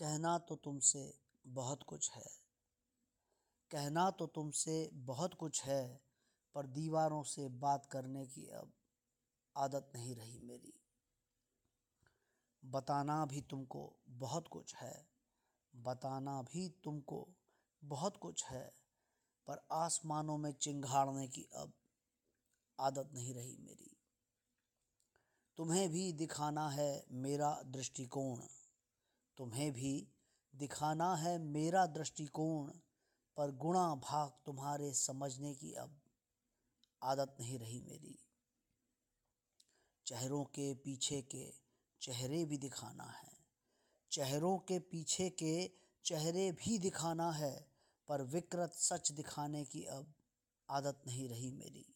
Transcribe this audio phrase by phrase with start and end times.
[0.00, 2.30] कहना तो तुमसे बहुत कुछ है।
[3.70, 6.00] कहना तो तुमसे बहुत कुछ है,
[6.54, 8.72] पर दीवारों से बात करने की अब
[9.56, 10.72] आदत नहीं रही मेरी।
[12.64, 15.08] बताना भी तुमको बहुत कुछ है,
[15.76, 17.28] बताना भी तुमको
[17.84, 18.74] बहुत कुछ है,
[19.46, 21.72] पर आसमानों में चिंगाड़ने की अब
[22.80, 23.96] आदत नहीं रही मेरी।
[25.56, 28.59] तुम्हें भी दिखाना है मेरा दृष्टिकोण।
[29.40, 30.08] तुम्हें भी
[30.54, 32.66] दिखाना है मेरा दृष्टिकोण,
[33.36, 36.00] पर गुणा भाग तुम्हारे समझने की अब
[37.02, 38.18] आदत नहीं रही मेरी।
[40.06, 41.52] चेहरों के पीछे के
[42.00, 43.32] चेहरे भी दिखाना है।
[44.10, 45.70] चेहरों के पीछे के
[46.04, 47.70] चेहरे भी दिखाना है,
[48.08, 50.14] पर विकृत सच दिखाने की अब
[50.70, 51.94] आदत नहीं रही मेरी।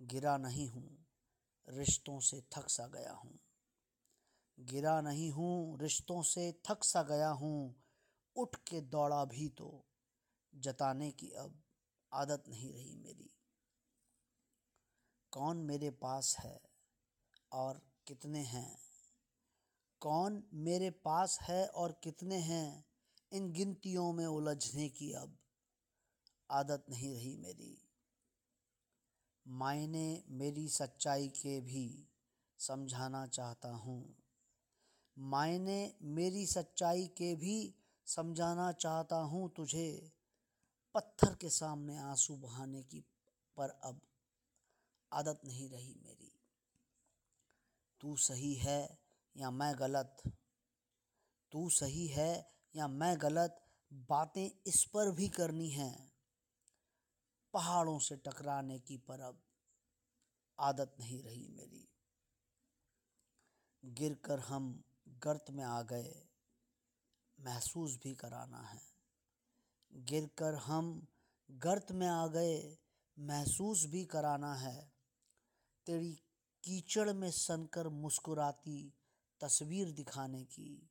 [0.00, 1.06] गिरा नहीं हूँ,
[1.68, 3.38] रिश्तों से थक सा गया हूँ।
[4.60, 7.74] गिरा नहीं हूँ, रिश्तों से थक सा गया हूँ,
[8.36, 9.84] उठ के दौड़ा भी तो
[10.54, 11.62] जताने की अब
[12.12, 13.30] आदत नहीं रही मेरी।
[15.32, 16.60] कौन मेरे पास है
[17.52, 18.78] और कितने हैं?
[20.00, 22.84] कौन मेरे पास है और कितने हैं?
[23.32, 25.36] इन गिनतियों में उलझने की अब
[26.50, 27.88] आदत नहीं रही मेरी।
[29.48, 32.08] मायने मेरी सच्चाई के भी
[32.58, 34.23] समझाना चाहता हूँ।
[35.18, 37.74] मायने मेरी सच्चाई के भी
[38.06, 40.12] समझाना चाहता हूँ तुझे।
[40.94, 43.00] पत्थर के सामने आँसू बहाने की
[43.56, 44.00] पर अब
[45.12, 46.40] आदत नहीं रही मेरी।
[48.00, 48.98] तू सही है
[49.36, 50.16] या मैं गलत?
[51.52, 53.60] तू सही है या मैं गलत?
[53.92, 56.12] बातें इस पर भी करनी हैं।
[57.52, 59.42] पहाड़ों से टकराने की पर अब
[60.58, 61.88] आदत नहीं रही मेरी।
[63.84, 64.84] गिरकर हम
[65.24, 66.28] गर्त में आ गए,
[67.40, 68.82] महसूस भी कराना है।
[69.92, 71.06] गिरकर हम
[71.50, 72.76] गर्त में आ गए,
[73.18, 74.92] महसूस भी कराना है।
[75.86, 76.14] तेरी
[76.64, 78.90] कीचड़ में सनकर मुस्कुराती
[79.40, 80.90] तस्वीर दिखाने की,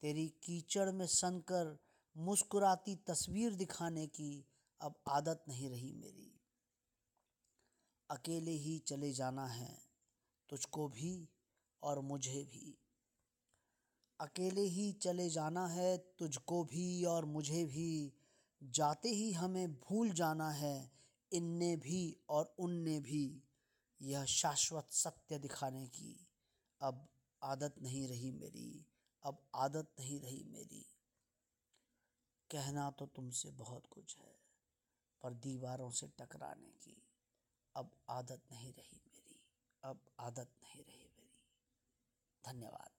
[0.00, 1.78] तेरी कीचड़ में सनकर
[2.16, 4.46] मुस्कुराती तस्वीर दिखाने की
[4.80, 6.40] अब आदत नहीं रही मेरी।
[8.10, 9.78] अकेले ही चले जाना है,
[10.48, 11.28] तुझको भी
[11.82, 12.83] और मुझे भी।
[14.20, 18.12] अकेले ही चले जाना है, तुझको भी और मुझे भी।
[18.62, 20.92] जाते ही हमें भूल जाना है,
[21.32, 23.42] इनने भी और उनने भी।
[24.02, 26.26] यह शाश्वत सत्य दिखाने की।
[26.80, 27.08] अब
[27.42, 28.86] आदत नहीं रही मेरी,
[29.22, 30.86] अब आदत नहीं रही मेरी।
[32.50, 34.38] कहना तो तुमसे बहुत कुछ है,
[35.22, 37.08] पर दीवारों से टकराने की।
[37.76, 39.40] अब आदत नहीं रही मेरी,
[39.84, 41.40] अब आदत नहीं रही मेरी।
[42.46, 42.93] धन्यवाद।